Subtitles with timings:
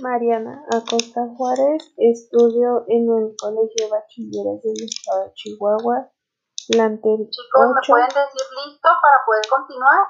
[0.00, 6.10] Mariana Acosta Juárez, estudio en el Colegio de Bachilleres del Estado de Chihuahua,
[6.68, 10.00] plantel Chicos, ¿me pueden decir listo para poder continuar?